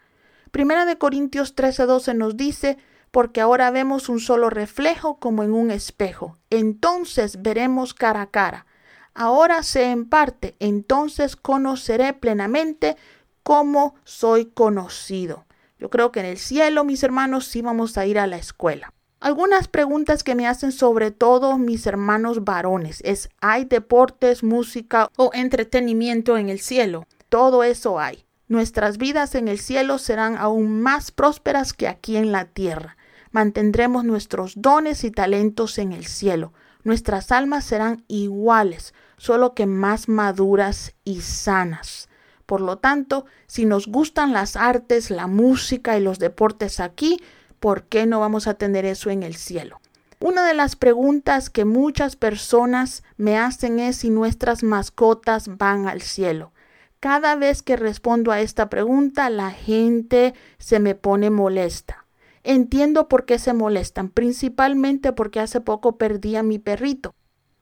Primera 0.50 0.86
de 0.86 0.96
Corintios 0.96 1.54
13:12 1.54 2.16
nos 2.16 2.36
dice, 2.36 2.78
porque 3.14 3.40
ahora 3.40 3.70
vemos 3.70 4.08
un 4.08 4.18
solo 4.18 4.50
reflejo 4.50 5.20
como 5.20 5.44
en 5.44 5.52
un 5.52 5.70
espejo. 5.70 6.36
Entonces 6.50 7.42
veremos 7.42 7.94
cara 7.94 8.22
a 8.22 8.26
cara. 8.32 8.66
Ahora 9.14 9.62
sé 9.62 9.92
en 9.92 10.08
parte, 10.08 10.56
entonces 10.58 11.36
conoceré 11.36 12.12
plenamente 12.14 12.96
cómo 13.44 13.94
soy 14.02 14.46
conocido. 14.46 15.46
Yo 15.78 15.90
creo 15.90 16.10
que 16.10 16.18
en 16.18 16.26
el 16.26 16.38
cielo, 16.38 16.82
mis 16.82 17.04
hermanos, 17.04 17.46
sí 17.46 17.62
vamos 17.62 17.96
a 17.98 18.04
ir 18.04 18.18
a 18.18 18.26
la 18.26 18.36
escuela. 18.36 18.92
Algunas 19.20 19.68
preguntas 19.68 20.24
que 20.24 20.34
me 20.34 20.48
hacen 20.48 20.72
sobre 20.72 21.12
todo 21.12 21.56
mis 21.56 21.86
hermanos 21.86 22.42
varones 22.42 23.00
es, 23.04 23.28
¿hay 23.40 23.64
deportes, 23.64 24.42
música 24.42 25.08
o 25.16 25.30
entretenimiento 25.34 26.36
en 26.36 26.48
el 26.48 26.58
cielo? 26.58 27.06
Todo 27.28 27.62
eso 27.62 28.00
hay. 28.00 28.24
Nuestras 28.48 28.98
vidas 28.98 29.36
en 29.36 29.46
el 29.46 29.60
cielo 29.60 29.98
serán 29.98 30.36
aún 30.36 30.82
más 30.82 31.12
prósperas 31.12 31.72
que 31.72 31.86
aquí 31.86 32.16
en 32.16 32.32
la 32.32 32.46
tierra. 32.46 32.96
Mantendremos 33.34 34.04
nuestros 34.04 34.52
dones 34.62 35.02
y 35.02 35.10
talentos 35.10 35.78
en 35.78 35.92
el 35.92 36.06
cielo. 36.06 36.52
Nuestras 36.84 37.32
almas 37.32 37.64
serán 37.64 38.04
iguales, 38.06 38.94
solo 39.16 39.54
que 39.54 39.66
más 39.66 40.08
maduras 40.08 40.94
y 41.02 41.20
sanas. 41.20 42.08
Por 42.46 42.60
lo 42.60 42.78
tanto, 42.78 43.26
si 43.48 43.64
nos 43.66 43.88
gustan 43.88 44.32
las 44.32 44.54
artes, 44.54 45.10
la 45.10 45.26
música 45.26 45.98
y 45.98 46.00
los 46.00 46.20
deportes 46.20 46.78
aquí, 46.78 47.20
¿por 47.58 47.86
qué 47.86 48.06
no 48.06 48.20
vamos 48.20 48.46
a 48.46 48.54
tener 48.54 48.84
eso 48.84 49.10
en 49.10 49.24
el 49.24 49.34
cielo? 49.34 49.80
Una 50.20 50.46
de 50.46 50.54
las 50.54 50.76
preguntas 50.76 51.50
que 51.50 51.64
muchas 51.64 52.14
personas 52.14 53.02
me 53.16 53.36
hacen 53.36 53.80
es 53.80 53.96
si 53.96 54.10
nuestras 54.10 54.62
mascotas 54.62 55.56
van 55.58 55.88
al 55.88 56.02
cielo. 56.02 56.52
Cada 57.00 57.34
vez 57.34 57.62
que 57.62 57.74
respondo 57.74 58.30
a 58.30 58.40
esta 58.40 58.70
pregunta, 58.70 59.28
la 59.28 59.50
gente 59.50 60.34
se 60.58 60.78
me 60.78 60.94
pone 60.94 61.30
molesta. 61.30 62.03
Entiendo 62.44 63.08
por 63.08 63.24
qué 63.24 63.38
se 63.38 63.54
molestan, 63.54 64.10
principalmente 64.10 65.12
porque 65.12 65.40
hace 65.40 65.62
poco 65.62 65.96
perdí 65.96 66.36
a 66.36 66.42
mi 66.42 66.58
perrito. 66.58 67.14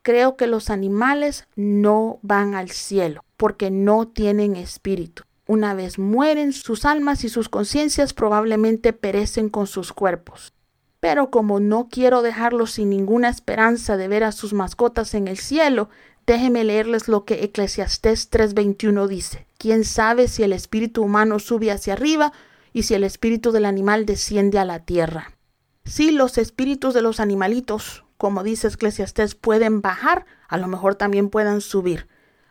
Creo 0.02 0.36
que 0.36 0.48
los 0.48 0.70
animales 0.70 1.46
no 1.54 2.18
van 2.22 2.56
al 2.56 2.70
cielo 2.70 3.24
porque 3.36 3.70
no 3.70 4.08
tienen 4.08 4.56
espíritu. 4.56 5.22
Una 5.46 5.74
vez 5.74 6.00
mueren, 6.00 6.52
sus 6.52 6.84
almas 6.84 7.22
y 7.22 7.28
sus 7.28 7.48
conciencias 7.48 8.12
probablemente 8.12 8.92
perecen 8.92 9.48
con 9.48 9.68
sus 9.68 9.92
cuerpos. 9.92 10.52
Pero 10.98 11.30
como 11.30 11.60
no 11.60 11.88
quiero 11.88 12.22
dejarlos 12.22 12.72
sin 12.72 12.90
ninguna 12.90 13.28
esperanza 13.28 13.96
de 13.96 14.08
ver 14.08 14.24
a 14.24 14.32
sus 14.32 14.52
mascotas 14.52 15.14
en 15.14 15.28
el 15.28 15.38
cielo, 15.38 15.90
déjenme 16.26 16.64
leerles 16.64 17.06
lo 17.06 17.24
que 17.24 17.44
Eclesiastés 17.44 18.30
3:21 18.30 19.06
dice. 19.06 19.46
¿Quién 19.58 19.84
sabe 19.84 20.26
si 20.26 20.42
el 20.42 20.52
espíritu 20.52 21.02
humano 21.02 21.38
sube 21.38 21.70
hacia 21.70 21.92
arriba 21.92 22.32
y 22.72 22.84
si 22.84 22.94
el 22.94 23.04
espíritu 23.04 23.52
del 23.52 23.64
animal 23.64 24.06
desciende 24.06 24.58
a 24.58 24.64
la 24.64 24.80
tierra? 24.80 25.36
Si 25.84 26.10
los 26.10 26.38
espíritus 26.38 26.94
de 26.94 27.02
los 27.02 27.20
animalitos, 27.20 28.04
como 28.16 28.42
dice 28.42 28.68
Eclesiastés, 28.68 29.34
pueden 29.34 29.80
bajar, 29.80 30.26
a 30.48 30.56
lo 30.56 30.68
mejor 30.68 30.94
también 30.94 31.28
puedan 31.28 31.60
subir. 31.60 32.08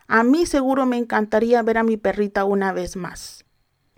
A 0.07 0.23
mí 0.23 0.45
seguro 0.45 0.85
me 0.85 0.97
encantaría 0.97 1.61
ver 1.63 1.77
a 1.77 1.83
mi 1.83 1.97
perrita 1.97 2.43
una 2.43 2.73
vez 2.73 2.95
más. 2.95 3.45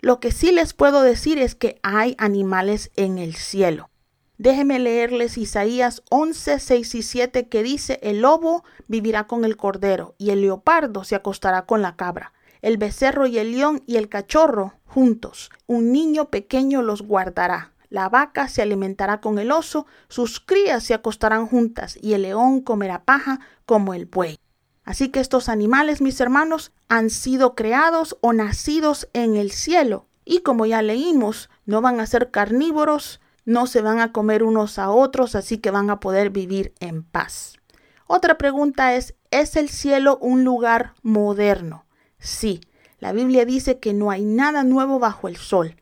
Lo 0.00 0.20
que 0.20 0.30
sí 0.30 0.52
les 0.52 0.74
puedo 0.74 1.02
decir 1.02 1.38
es 1.38 1.54
que 1.54 1.80
hay 1.82 2.14
animales 2.18 2.90
en 2.94 3.18
el 3.18 3.34
cielo. 3.34 3.90
Déjenme 4.36 4.78
leerles 4.78 5.38
Isaías 5.38 6.02
11, 6.10 6.58
6 6.58 6.94
y 6.94 7.02
7 7.02 7.48
que 7.48 7.62
dice, 7.62 8.00
el 8.02 8.20
lobo 8.20 8.64
vivirá 8.88 9.26
con 9.26 9.44
el 9.44 9.56
cordero 9.56 10.14
y 10.18 10.30
el 10.30 10.42
leopardo 10.42 11.04
se 11.04 11.14
acostará 11.14 11.66
con 11.66 11.82
la 11.82 11.96
cabra, 11.96 12.32
el 12.64 12.78
becerro 12.78 13.26
y 13.26 13.36
el 13.36 13.52
león 13.52 13.82
y 13.86 13.96
el 13.96 14.08
cachorro 14.08 14.72
juntos, 14.86 15.50
un 15.66 15.92
niño 15.92 16.30
pequeño 16.30 16.80
los 16.80 17.02
guardará. 17.02 17.74
La 17.90 18.08
vaca 18.08 18.48
se 18.48 18.62
alimentará 18.62 19.20
con 19.20 19.38
el 19.38 19.52
oso, 19.52 19.86
sus 20.08 20.40
crías 20.40 20.82
se 20.82 20.94
acostarán 20.94 21.46
juntas 21.46 21.98
y 22.00 22.14
el 22.14 22.22
león 22.22 22.62
comerá 22.62 23.04
paja 23.04 23.40
como 23.66 23.92
el 23.92 24.06
buey. 24.06 24.38
Así 24.82 25.10
que 25.10 25.20
estos 25.20 25.50
animales, 25.50 26.00
mis 26.00 26.18
hermanos, 26.22 26.72
han 26.88 27.10
sido 27.10 27.54
creados 27.54 28.16
o 28.22 28.32
nacidos 28.32 29.10
en 29.12 29.36
el 29.36 29.50
cielo. 29.50 30.06
Y 30.24 30.38
como 30.38 30.64
ya 30.64 30.80
leímos, 30.80 31.50
no 31.66 31.82
van 31.82 32.00
a 32.00 32.06
ser 32.06 32.30
carnívoros, 32.30 33.20
no 33.44 33.66
se 33.66 33.82
van 33.82 34.00
a 34.00 34.10
comer 34.10 34.42
unos 34.42 34.78
a 34.78 34.88
otros, 34.88 35.34
así 35.34 35.58
que 35.58 35.70
van 35.70 35.90
a 35.90 36.00
poder 36.00 36.30
vivir 36.30 36.72
en 36.80 37.02
paz. 37.02 37.56
Otra 38.06 38.38
pregunta 38.38 38.94
es, 38.94 39.14
¿es 39.30 39.56
el 39.56 39.68
cielo 39.68 40.16
un 40.22 40.44
lugar 40.44 40.94
moderno? 41.02 41.84
Sí, 42.24 42.62
la 43.00 43.12
Biblia 43.12 43.44
dice 43.44 43.78
que 43.78 43.92
no 43.92 44.10
hay 44.10 44.24
nada 44.24 44.64
nuevo 44.64 44.98
bajo 44.98 45.28
el 45.28 45.36
sol. 45.36 45.76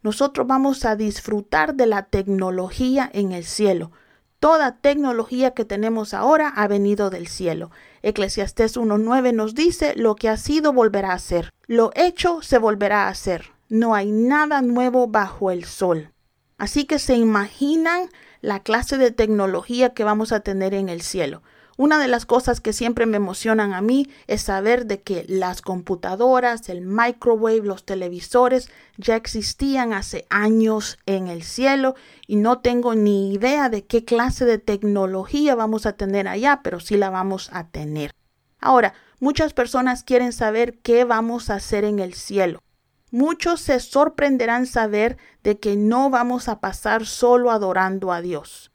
Nosotros 0.00 0.46
vamos 0.46 0.84
a 0.84 0.94
disfrutar 0.94 1.74
de 1.74 1.86
la 1.86 2.04
tecnología 2.04 3.10
en 3.12 3.32
el 3.32 3.42
cielo. 3.42 3.90
Toda 4.38 4.76
tecnología 4.76 5.54
que 5.54 5.64
tenemos 5.64 6.14
ahora 6.14 6.50
ha 6.50 6.68
venido 6.68 7.10
del 7.10 7.26
cielo. 7.26 7.72
Eclesiastés 8.02 8.76
1.9 8.76 9.34
nos 9.34 9.56
dice, 9.56 9.96
lo 9.96 10.14
que 10.14 10.28
ha 10.28 10.36
sido 10.36 10.72
volverá 10.72 11.14
a 11.14 11.18
ser. 11.18 11.50
Lo 11.66 11.90
hecho 11.96 12.42
se 12.42 12.58
volverá 12.58 13.06
a 13.06 13.08
hacer. 13.08 13.46
No 13.68 13.96
hay 13.96 14.12
nada 14.12 14.62
nuevo 14.62 15.08
bajo 15.08 15.50
el 15.50 15.64
sol. 15.64 16.12
Así 16.58 16.84
que 16.84 17.00
se 17.00 17.16
imaginan 17.16 18.08
la 18.40 18.60
clase 18.60 18.98
de 18.98 19.10
tecnología 19.10 19.94
que 19.94 20.04
vamos 20.04 20.30
a 20.30 20.40
tener 20.40 20.74
en 20.74 20.88
el 20.88 21.02
cielo. 21.02 21.42
Una 21.78 22.00
de 22.00 22.08
las 22.08 22.26
cosas 22.26 22.60
que 22.60 22.72
siempre 22.72 23.06
me 23.06 23.18
emocionan 23.18 23.72
a 23.72 23.80
mí 23.80 24.08
es 24.26 24.42
saber 24.42 24.86
de 24.86 25.00
que 25.00 25.24
las 25.28 25.62
computadoras, 25.62 26.68
el 26.68 26.80
microwave, 26.80 27.60
los 27.60 27.84
televisores 27.84 28.68
ya 28.96 29.14
existían 29.14 29.92
hace 29.92 30.26
años 30.28 30.98
en 31.06 31.28
el 31.28 31.44
cielo 31.44 31.94
y 32.26 32.34
no 32.34 32.58
tengo 32.58 32.96
ni 32.96 33.32
idea 33.32 33.68
de 33.68 33.86
qué 33.86 34.04
clase 34.04 34.44
de 34.44 34.58
tecnología 34.58 35.54
vamos 35.54 35.86
a 35.86 35.92
tener 35.92 36.26
allá, 36.26 36.62
pero 36.64 36.80
sí 36.80 36.96
la 36.96 37.10
vamos 37.10 37.48
a 37.52 37.68
tener. 37.68 38.10
Ahora, 38.60 38.94
muchas 39.20 39.52
personas 39.52 40.02
quieren 40.02 40.32
saber 40.32 40.80
qué 40.80 41.04
vamos 41.04 41.48
a 41.48 41.54
hacer 41.54 41.84
en 41.84 42.00
el 42.00 42.14
cielo. 42.14 42.58
Muchos 43.12 43.60
se 43.60 43.78
sorprenderán 43.78 44.66
saber 44.66 45.16
de 45.44 45.60
que 45.60 45.76
no 45.76 46.10
vamos 46.10 46.48
a 46.48 46.58
pasar 46.58 47.06
solo 47.06 47.52
adorando 47.52 48.10
a 48.10 48.20
Dios. 48.20 48.67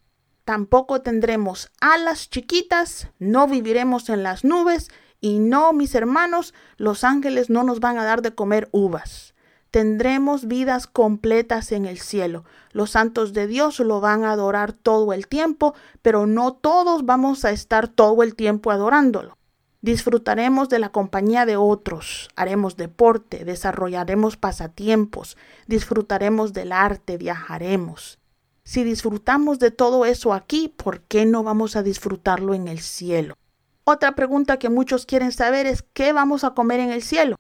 Tampoco 0.46 1.02
tendremos 1.02 1.72
alas 1.80 2.30
chiquitas, 2.30 3.08
no 3.18 3.48
viviremos 3.48 4.10
en 4.10 4.24
las 4.24 4.44
nubes 4.44 4.90
y 5.22 5.40
no, 5.40 5.72
mis 5.72 5.96
hermanos, 5.96 6.54
los 6.76 7.06
ángeles 7.06 7.50
no 7.50 7.64
nos 7.64 7.80
van 7.80 7.98
a 7.98 8.04
dar 8.04 8.22
de 8.22 8.36
comer 8.36 8.68
uvas. 8.74 9.34
Tendremos 9.72 10.48
vidas 10.48 10.86
completas 10.86 11.72
en 11.72 11.86
el 11.86 11.98
cielo. 11.98 12.44
Los 12.74 12.92
santos 12.92 13.32
de 13.32 13.48
Dios 13.48 13.80
lo 13.80 14.02
van 14.02 14.26
a 14.26 14.34
adorar 14.34 14.74
todo 14.74 15.14
el 15.14 15.28
tiempo, 15.28 15.76
pero 16.02 16.28
no 16.28 16.52
todos 16.54 17.06
vamos 17.06 17.46
a 17.46 17.52
estar 17.52 17.88
todo 17.88 18.22
el 18.22 18.36
tiempo 18.36 18.70
adorándolo. 18.70 19.38
Disfrutaremos 19.82 20.68
de 20.68 20.80
la 20.80 20.90
compañía 20.90 21.46
de 21.46 21.56
otros, 21.56 22.30
haremos 22.36 22.76
deporte, 22.76 23.46
desarrollaremos 23.46 24.36
pasatiempos, 24.36 25.38
disfrutaremos 25.68 26.52
del 26.52 26.74
arte, 26.74 27.18
viajaremos. 27.18 28.20
Si 28.66 28.84
disfrutamos 28.84 29.60
de 29.60 29.72
todo 29.72 30.06
eso 30.06 30.34
aquí, 30.34 30.74
¿por 30.76 31.02
qué 31.02 31.26
no 31.26 31.44
vamos 31.44 31.76
a 31.76 31.84
disfrutarlo 31.84 32.54
en 32.54 32.68
el 32.68 32.80
cielo? 32.80 33.36
Otra 33.84 34.16
pregunta 34.16 34.58
que 34.58 34.70
muchos 34.70 35.06
quieren 35.06 35.34
saber 35.34 35.66
es 35.66 35.84
¿qué 35.94 36.14
vamos 36.14 36.46
a 36.46 36.54
comer 36.54 36.80
en 36.80 36.92
el 36.92 37.02
cielo? 37.02 37.36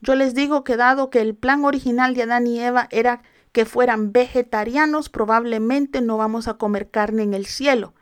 Yo 0.00 0.14
les 0.14 0.34
digo 0.34 0.62
que 0.62 0.76
dado 0.76 1.10
que 1.10 1.20
el 1.20 1.34
plan 1.34 1.64
original 1.64 2.14
de 2.14 2.22
Adán 2.22 2.46
y 2.46 2.60
Eva 2.60 2.86
era 2.92 3.22
que 3.50 3.64
fueran 3.64 4.12
vegetarianos, 4.12 5.08
probablemente 5.08 6.00
no 6.00 6.16
vamos 6.16 6.46
a 6.46 6.54
comer 6.54 6.90
carne 6.90 7.24
en 7.24 7.34
el 7.34 7.46
cielo. 7.46 7.94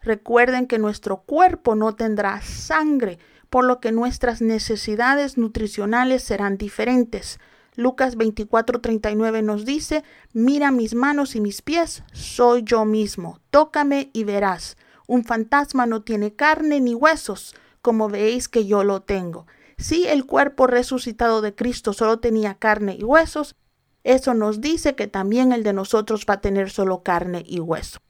Recuerden 0.00 0.68
que 0.68 0.78
nuestro 0.78 1.22
cuerpo 1.22 1.74
no 1.74 1.96
tendrá 1.96 2.40
sangre, 2.42 3.18
por 3.48 3.64
lo 3.64 3.80
que 3.80 3.90
nuestras 3.90 4.40
necesidades 4.40 5.36
nutricionales 5.36 6.22
serán 6.22 6.56
diferentes. 6.56 7.40
Lucas 7.80 8.16
24:39 8.18 9.42
nos 9.42 9.64
dice, 9.64 10.04
mira 10.34 10.70
mis 10.70 10.94
manos 10.94 11.34
y 11.34 11.40
mis 11.40 11.62
pies, 11.62 12.04
soy 12.12 12.62
yo 12.62 12.84
mismo, 12.84 13.40
tócame 13.50 14.10
y 14.12 14.24
verás. 14.24 14.76
Un 15.06 15.24
fantasma 15.24 15.86
no 15.86 16.02
tiene 16.02 16.34
carne 16.34 16.80
ni 16.80 16.94
huesos, 16.94 17.54
como 17.80 18.10
veis 18.10 18.48
que 18.48 18.66
yo 18.66 18.84
lo 18.84 19.00
tengo. 19.00 19.46
Si 19.78 20.06
el 20.06 20.26
cuerpo 20.26 20.66
resucitado 20.66 21.40
de 21.40 21.54
Cristo 21.54 21.94
solo 21.94 22.20
tenía 22.20 22.54
carne 22.54 22.96
y 22.98 23.02
huesos, 23.02 23.56
eso 24.04 24.34
nos 24.34 24.60
dice 24.60 24.94
que 24.94 25.06
también 25.06 25.52
el 25.52 25.62
de 25.62 25.72
nosotros 25.72 26.26
va 26.28 26.34
a 26.34 26.40
tener 26.42 26.70
solo 26.70 27.02
carne 27.02 27.44
y 27.46 27.60
hueso. 27.60 28.00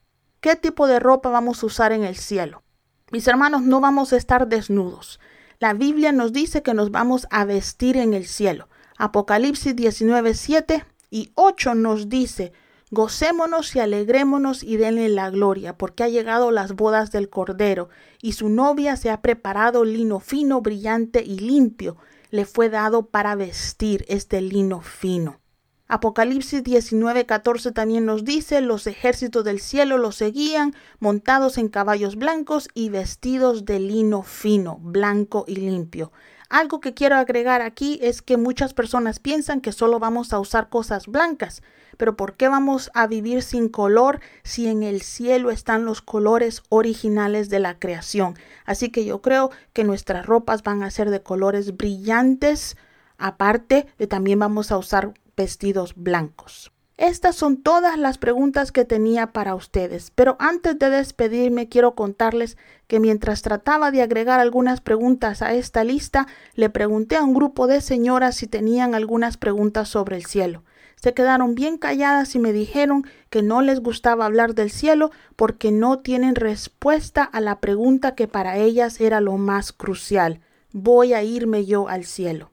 ¿Qué 0.41 0.57
tipo 0.57 0.89
de 0.89 0.99
ropa 0.99 1.29
vamos 1.29 1.63
a 1.63 1.67
usar 1.67 1.93
en 1.93 2.03
el 2.03 2.17
cielo? 2.17 2.65
Mis 3.13 3.29
hermanos, 3.29 3.63
no 3.63 3.81
vamos 3.81 4.13
a 4.13 4.17
estar 4.17 4.49
desnudos. 4.49 5.21
La 5.61 5.75
Biblia 5.75 6.11
nos 6.11 6.33
dice 6.33 6.63
que 6.63 6.75
nos 6.75 6.91
vamos 6.91 7.29
a 7.31 7.45
vestir 7.45 7.99
en 7.99 8.15
el 8.15 8.27
cielo. 8.27 8.70
Apocalipsis 9.03 9.75
19, 9.75 10.35
7 10.35 10.85
y 11.09 11.31
8 11.35 11.75
nos 11.75 12.11
dice, 12.11 12.53
Gocémonos 12.91 13.75
y 13.75 13.81
alegrémonos 13.81 14.63
y 14.63 14.77
denle 14.77 15.09
la 15.09 15.31
gloria, 15.31 15.79
porque 15.79 16.03
ha 16.03 16.11
llegado 16.11 16.51
las 16.51 16.75
bodas 16.75 17.11
del 17.11 17.31
Cordero, 17.31 17.89
y 18.21 18.33
su 18.33 18.51
novia 18.51 18.97
se 18.97 19.09
ha 19.09 19.23
preparado 19.23 19.87
lino 19.87 20.21
fino, 20.21 20.61
brillante 20.61 21.23
y 21.25 21.39
limpio. 21.39 21.97
Le 22.31 22.45
fue 22.45 22.69
dado 22.69 23.07
para 23.07 23.37
vestir 23.37 24.05
este 24.07 24.43
lino 24.43 24.83
fino. 24.83 25.41
Apocalipsis 25.89 26.63
19:14 26.63 27.73
también 27.73 28.05
nos 28.05 28.27
dice, 28.27 28.61
los 28.61 28.87
ejércitos 28.87 29.45
del 29.45 29.61
cielo 29.61 29.97
los 29.97 30.17
seguían, 30.17 30.75
montados 30.99 31.57
en 31.57 31.69
caballos 31.69 32.17
blancos 32.17 32.69
y 32.75 32.91
vestidos 32.91 33.65
de 33.65 33.81
lino 33.81 34.23
fino, 34.23 34.77
blanco 34.83 35.47
y 35.49 35.57
limpio. 35.57 36.13
Algo 36.51 36.81
que 36.81 36.95
quiero 36.95 37.15
agregar 37.15 37.63
aquí 37.63 38.01
es 38.03 38.23
que 38.23 38.37
muchas 38.37 38.75
personas 38.75 39.21
piensan 39.21 39.61
que 39.61 39.71
solo 39.71 40.01
vamos 40.01 40.33
a 40.33 40.41
usar 40.41 40.69
cosas 40.69 41.07
blancas, 41.07 41.63
pero 41.97 42.17
¿por 42.17 42.37
qué 42.37 42.49
vamos 42.49 42.91
a 42.93 43.07
vivir 43.07 43.43
sin 43.43 43.69
color 43.69 44.21
si 44.43 44.67
en 44.67 44.83
el 44.83 45.01
cielo 45.01 45.53
están 45.53 45.85
los 45.85 46.03
colores 46.03 46.65
originales 46.69 47.51
de 47.51 47.61
la 47.61 47.79
creación? 47.79 48.35
Así 48.65 48.91
que 48.91 49.05
yo 49.05 49.23
creo 49.23 49.53
que 49.73 49.85
nuestras 49.85 50.27
ropas 50.27 50.65
van 50.65 50.83
a 50.83 50.91
ser 50.91 51.11
de 51.11 51.23
colores 51.23 51.77
brillantes, 51.77 52.77
aparte 53.17 53.87
de 53.97 54.09
también 54.09 54.41
vamos 54.41 54.73
a 54.73 54.79
usar 54.79 55.15
vestidos 55.37 55.95
blancos. 55.95 56.73
Estas 57.01 57.35
son 57.35 57.57
todas 57.57 57.99
las 57.99 58.19
preguntas 58.19 58.73
que 58.73 58.85
tenía 58.85 59.33
para 59.33 59.55
ustedes, 59.55 60.13
pero 60.15 60.37
antes 60.39 60.79
de 60.79 60.91
despedirme 60.91 61.67
quiero 61.67 61.95
contarles 61.95 62.59
que 62.89 63.01
mientras 63.01 63.41
trataba 63.41 63.91
de 63.91 64.03
agregar 64.03 64.39
algunas 64.39 64.83
preguntas 64.83 65.41
a 65.41 65.55
esta 65.55 65.83
lista, 65.83 66.27
le 66.57 66.69
pregunté 66.69 67.17
a 67.17 67.25
un 67.25 67.33
grupo 67.33 67.67
de 67.67 67.81
señoras 67.81 68.37
si 68.37 68.47
tenían 68.47 68.95
algunas 68.95 69.39
preguntas 69.39 69.89
sobre 69.89 70.17
el 70.17 70.27
cielo. 70.27 70.63
Se 70.95 71.15
quedaron 71.15 71.55
bien 71.55 71.79
calladas 71.79 72.35
y 72.35 72.39
me 72.39 72.53
dijeron 72.53 73.07
que 73.31 73.41
no 73.41 73.63
les 73.63 73.81
gustaba 73.81 74.27
hablar 74.27 74.55
del 74.55 74.71
cielo 74.71 75.11
porque 75.37 75.73
no 75.73 76.01
tienen 76.01 76.35
respuesta 76.35 77.23
a 77.25 77.41
la 77.41 77.61
pregunta 77.61 78.15
que 78.15 78.29
para 78.29 78.59
ellas 78.59 79.01
era 79.01 79.23
lo 79.23 79.39
más 79.39 79.73
crucial. 79.73 80.41
¿Voy 80.75 81.15
a 81.15 81.23
irme 81.23 81.65
yo 81.65 81.89
al 81.89 82.05
cielo? 82.05 82.51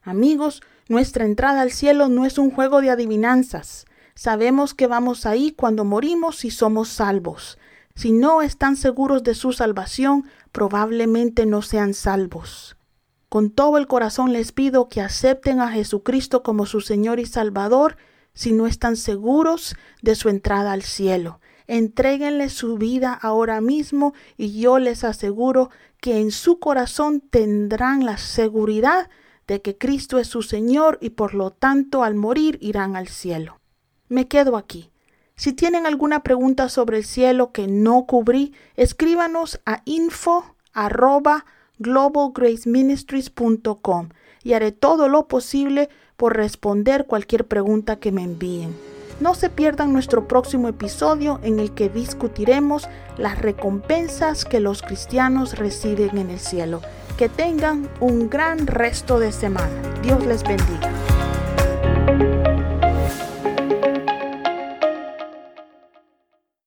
Amigos, 0.00 0.62
nuestra 0.88 1.26
entrada 1.26 1.60
al 1.60 1.70
cielo 1.70 2.08
no 2.08 2.24
es 2.24 2.38
un 2.38 2.50
juego 2.50 2.80
de 2.80 2.88
adivinanzas. 2.88 3.84
Sabemos 4.14 4.74
que 4.74 4.86
vamos 4.86 5.26
ahí 5.26 5.52
cuando 5.52 5.84
morimos 5.84 6.44
y 6.44 6.50
somos 6.50 6.88
salvos. 6.88 7.58
Si 7.94 8.12
no 8.12 8.42
están 8.42 8.76
seguros 8.76 9.22
de 9.22 9.34
su 9.34 9.52
salvación, 9.52 10.24
probablemente 10.52 11.46
no 11.46 11.62
sean 11.62 11.94
salvos. 11.94 12.76
Con 13.28 13.50
todo 13.50 13.78
el 13.78 13.86
corazón 13.86 14.32
les 14.32 14.52
pido 14.52 14.88
que 14.88 15.00
acepten 15.00 15.60
a 15.60 15.70
Jesucristo 15.70 16.42
como 16.42 16.66
su 16.66 16.80
Señor 16.80 17.20
y 17.20 17.26
Salvador 17.26 17.96
si 18.32 18.52
no 18.52 18.66
están 18.66 18.96
seguros 18.96 19.76
de 20.02 20.14
su 20.14 20.28
entrada 20.28 20.72
al 20.72 20.82
cielo. 20.82 21.40
Entréguenle 21.66 22.48
su 22.48 22.76
vida 22.76 23.12
ahora 23.12 23.60
mismo 23.60 24.14
y 24.36 24.60
yo 24.60 24.78
les 24.78 25.04
aseguro 25.04 25.70
que 26.00 26.20
en 26.20 26.32
su 26.32 26.58
corazón 26.58 27.20
tendrán 27.20 28.04
la 28.04 28.18
seguridad 28.18 29.08
de 29.46 29.62
que 29.62 29.78
Cristo 29.78 30.18
es 30.18 30.26
su 30.26 30.42
Señor 30.42 30.98
y 31.00 31.10
por 31.10 31.34
lo 31.34 31.50
tanto 31.50 32.02
al 32.02 32.14
morir 32.14 32.58
irán 32.60 32.96
al 32.96 33.08
cielo 33.08 33.59
me 34.10 34.28
quedo 34.28 34.58
aquí. 34.58 34.90
Si 35.36 35.54
tienen 35.54 35.86
alguna 35.86 36.22
pregunta 36.22 36.68
sobre 36.68 36.98
el 36.98 37.04
cielo 37.04 37.50
que 37.52 37.66
no 37.66 38.04
cubrí, 38.04 38.52
escríbanos 38.76 39.58
a 39.64 39.80
info 39.86 40.44
y 44.42 44.52
haré 44.52 44.72
todo 44.72 45.08
lo 45.08 45.28
posible 45.28 45.88
por 46.18 46.36
responder 46.36 47.06
cualquier 47.06 47.46
pregunta 47.46 47.96
que 47.96 48.12
me 48.12 48.22
envíen. 48.22 48.76
No 49.20 49.34
se 49.34 49.48
pierdan 49.48 49.92
nuestro 49.92 50.28
próximo 50.28 50.68
episodio 50.68 51.40
en 51.42 51.58
el 51.60 51.72
que 51.72 51.88
discutiremos 51.88 52.88
las 53.16 53.38
recompensas 53.38 54.44
que 54.44 54.60
los 54.60 54.82
cristianos 54.82 55.58
reciben 55.58 56.18
en 56.18 56.30
el 56.30 56.38
cielo. 56.38 56.80
Que 57.16 57.28
tengan 57.28 57.88
un 58.00 58.30
gran 58.30 58.66
resto 58.66 59.18
de 59.18 59.30
semana. 59.32 59.70
Dios 60.02 60.24
les 60.26 60.42
bendiga. 60.42 60.90